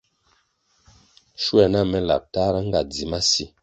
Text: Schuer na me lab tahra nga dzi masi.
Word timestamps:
Schuer 1.41 1.69
na 1.71 1.81
me 1.91 1.99
lab 2.07 2.23
tahra 2.33 2.59
nga 2.67 2.79
dzi 2.91 3.05
masi. 3.11 3.45